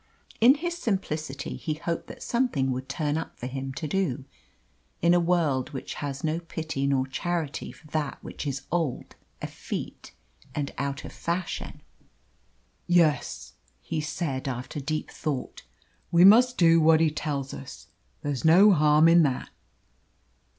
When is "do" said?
3.87-4.25, 16.57-16.81